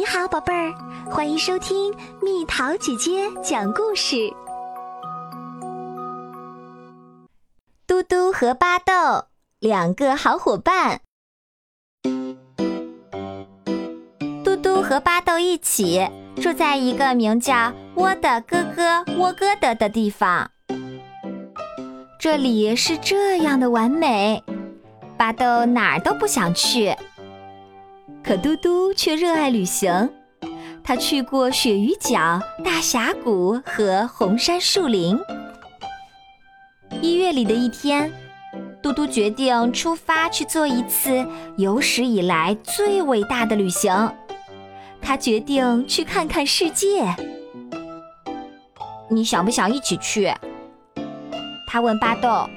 [0.00, 0.72] 你好，宝贝儿，
[1.10, 4.32] 欢迎收听蜜桃姐姐讲故事。
[7.86, 8.92] 嘟嘟和巴豆
[9.58, 11.02] 两个好伙伴。
[14.42, 20.50] 嘟嘟和巴豆一起住在一个名叫“窝的哥哥窝哥的”的地方。
[22.18, 24.42] 这里是这样的完美，
[25.18, 26.96] 巴豆哪儿都不想去。
[28.22, 30.08] 可嘟嘟却热爱旅行，
[30.84, 35.18] 他去过鳕鱼角、大峡谷和红杉树林。
[37.00, 38.12] 一月里的一天，
[38.82, 44.12] 嘟嘟决定出发去做一次有史以来最伟大的旅行。
[45.00, 47.16] 他决定去看看世界。
[49.08, 50.32] 你想不想一起去？
[51.66, 52.48] 他问巴豆。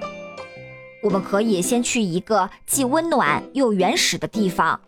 [1.01, 4.79] 我们可以先去一个既温暖又原始的地方。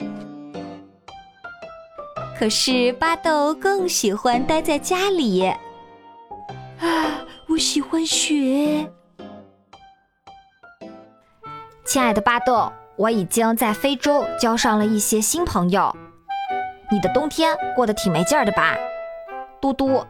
[2.38, 5.46] 可是巴豆更喜欢待在家里。
[5.46, 8.92] 啊，我喜欢雪。
[11.86, 15.96] 亲爱的巴豆，我已经在非洲交上了一些新朋友。
[16.92, 18.76] 你的冬天过得挺没劲儿的吧？
[19.62, 20.06] 嘟嘟，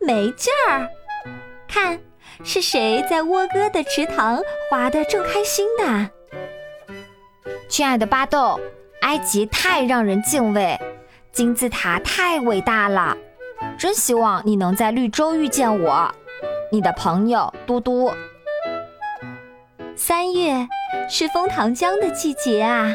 [0.00, 0.88] 没劲儿？
[1.68, 2.00] 看，
[2.42, 6.10] 是谁在窝哥的池塘滑得正开心呢？
[7.68, 8.58] 亲爱的巴豆。
[9.04, 10.80] 埃及太让人敬畏，
[11.30, 13.14] 金字塔太伟大了，
[13.78, 16.10] 真希望你能在绿洲遇见我，
[16.72, 18.10] 你的朋友嘟嘟。
[19.94, 20.66] 三月
[21.10, 22.94] 是枫糖浆的季节啊，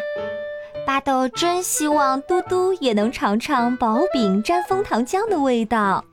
[0.83, 6.03] 巴豆真希望嘟嘟也能尝尝薄饼沾枫糖浆的味道。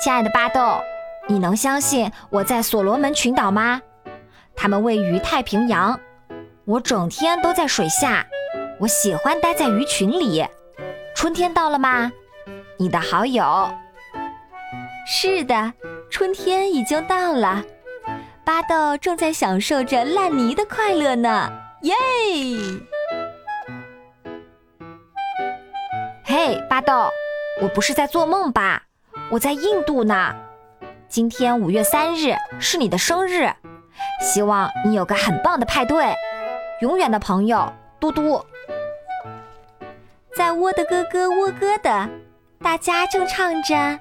[0.00, 0.78] 亲爱的巴豆，
[1.28, 3.82] 你能相信我在所罗门群岛吗？
[4.54, 5.98] 它们位于太平洋。
[6.66, 8.24] 我整天都在水下，
[8.80, 10.46] 我喜欢待在鱼群里。
[11.14, 12.10] 春天到了吗？
[12.78, 13.68] 你的好友。
[15.06, 15.74] 是的，
[16.10, 17.62] 春天已经到了。
[18.46, 21.94] 巴豆正在享受着烂泥的快乐呢，耶！
[26.24, 27.10] 嘿，巴豆，
[27.60, 28.84] 我不是在做梦吧？
[29.30, 30.34] 我在印度呢。
[31.08, 33.52] 今天五月三日是你的生日，
[34.20, 36.14] 希望你有个很棒的派对。
[36.84, 38.44] 永远的朋友，嘟嘟，
[40.36, 42.10] 在窝的哥哥窝哥的，
[42.62, 43.98] 大家正唱着：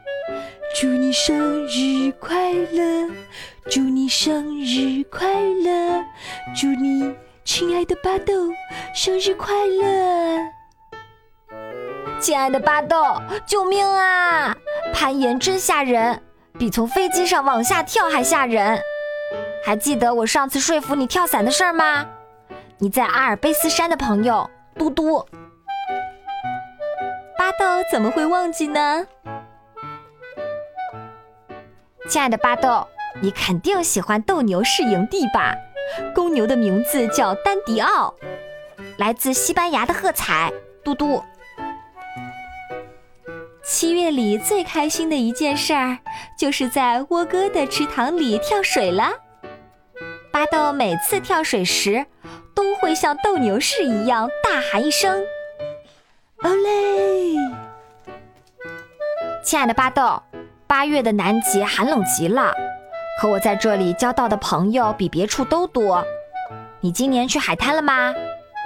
[0.76, 3.10] 祝你生日快乐，
[3.72, 6.04] 祝你生日快乐，
[6.54, 8.34] 祝你亲爱的巴豆
[8.94, 10.40] 生日快乐。
[12.20, 13.02] 亲爱的巴豆，
[13.46, 14.54] 救命啊！
[14.94, 16.22] 攀岩真吓人，
[16.60, 18.78] 比从飞机上往下跳还吓人。
[19.64, 22.06] 还记得我上次说服你跳伞的事儿吗？
[22.79, 25.25] 你在阿尔卑斯山的朋友嘟嘟，
[27.38, 29.06] 巴豆怎么会忘记呢？
[32.09, 32.85] 亲爱的巴豆，
[33.22, 35.56] 你肯定喜欢斗牛士营地吧？
[36.13, 38.13] 公牛的名字叫丹迪奥，
[38.97, 40.51] 来自西班牙的喝彩
[40.84, 41.23] 嘟嘟。
[43.63, 46.00] 七月里最开心的一件事儿，
[46.38, 49.11] 就是在窝哥的池塘里跳水了。
[50.31, 52.05] 巴豆每次跳水时。
[52.94, 55.24] 像斗牛士一样大喊一声
[56.44, 57.36] “欧嘞”。
[59.44, 60.22] 亲爱的巴豆，
[60.68, 62.53] 八月的南极寒冷极了，
[63.20, 66.06] 可我在这里交到的朋友比别处都多。
[66.80, 68.14] 你今年去海滩了吗？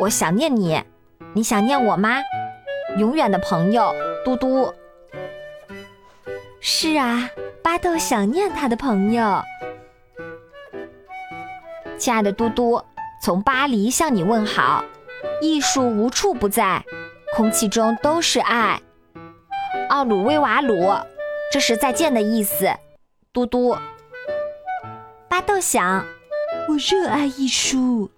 [0.02, 0.84] 我想念你，
[1.34, 2.20] 你想念我吗？
[2.98, 3.94] 永远的朋友
[4.24, 4.74] 嘟嘟。
[6.60, 7.30] 是啊，
[7.64, 9.42] 巴豆想念他的朋友。
[11.98, 12.82] 亲爱的嘟嘟。
[13.22, 14.84] 从巴黎向你问好，
[15.42, 16.84] 艺术无处不在，
[17.36, 18.80] 空气中都是爱。
[19.90, 20.94] 奥鲁威瓦鲁，
[21.52, 22.70] 这是再见的意思。
[23.34, 23.78] 嘟嘟，
[25.28, 26.06] 巴豆想，
[26.70, 28.10] 我热爱艺术。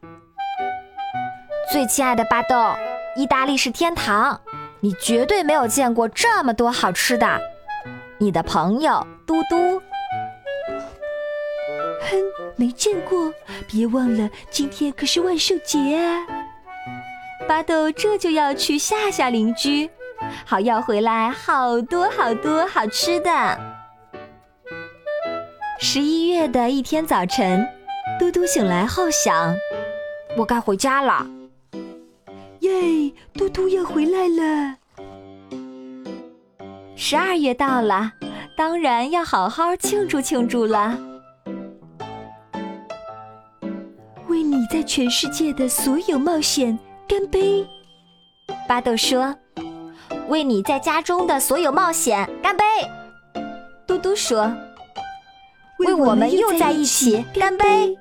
[1.72, 2.56] 最亲爱的巴豆，
[3.16, 4.40] 意大利是天堂，
[4.80, 7.40] 你绝对没有见过这么多好吃的。
[8.18, 9.82] 你的朋友嘟嘟。
[12.10, 12.18] 哼，
[12.56, 13.34] 没见过。
[13.68, 16.26] 别忘了，今天可是万圣节啊！
[17.48, 19.90] 巴豆这就要去吓吓邻居，
[20.46, 23.60] 好要回来好多好多好吃的。
[25.80, 27.66] 十一月的一天早晨，
[28.20, 29.56] 嘟嘟醒来后想：
[30.38, 31.26] 我该回家了。
[32.60, 34.76] 耶，嘟嘟要回来了。
[36.96, 38.12] 十二月到了，
[38.58, 41.09] 当然要好好庆祝庆祝了。
[44.70, 46.78] 在全世界的所有冒险
[47.08, 47.66] 干杯！
[48.68, 49.36] 巴豆说
[50.30, 52.64] ：“为你在家中的所有冒险，干杯！”
[53.88, 54.56] 嘟嘟说
[55.80, 57.98] ：“为我们又在一起，干杯！”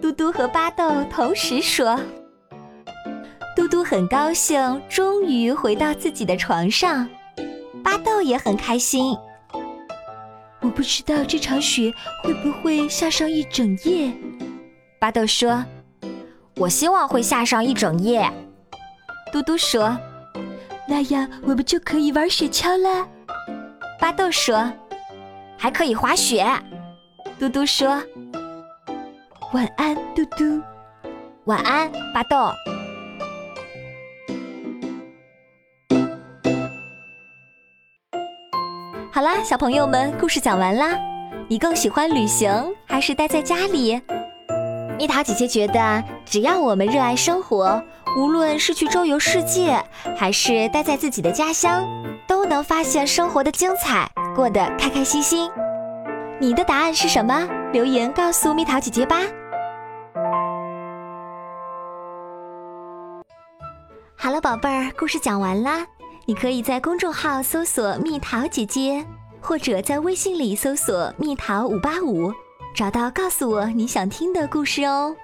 [0.00, 1.98] 嘟嘟和巴豆同时说。
[3.56, 7.08] 嘟嘟很高兴，终于回到自己的床上。
[7.82, 9.16] 巴豆也很开心。
[10.60, 11.92] 我不知道这场雪
[12.22, 14.12] 会不会下上一整夜。
[15.04, 15.62] 巴豆说
[16.56, 18.26] ：“我希望会下上一整夜。”
[19.30, 19.94] 嘟嘟说
[20.88, 23.06] ：“那样我们就可以玩雪橇了。”
[24.00, 24.72] 巴豆说
[25.60, 26.46] ：“还可以滑雪。”
[27.38, 28.02] 嘟嘟说
[29.52, 30.58] ：“晚安，嘟嘟。
[31.44, 32.38] 晚安，巴豆。”
[39.12, 40.98] 好啦，小朋友们，故事讲完啦。
[41.46, 42.50] 你更喜欢旅行
[42.86, 44.00] 还是待在家里？
[44.96, 47.82] 蜜桃姐姐觉得，只要我们热爱生活，
[48.16, 49.82] 无论是去周游世界，
[50.16, 51.84] 还是待在自己的家乡，
[52.28, 55.50] 都能发现生活的精彩，过得开开心心。
[56.40, 57.48] 你的答案是什么？
[57.72, 59.20] 留言告诉蜜桃姐姐吧。
[64.16, 65.84] 好了，宝贝儿，故事讲完啦。
[66.26, 69.04] 你可以在公众号搜索“蜜桃姐姐”，
[69.42, 72.32] 或者在微信里搜索“蜜桃五八五”，
[72.74, 75.14] 找到告诉我你想听的故事哦。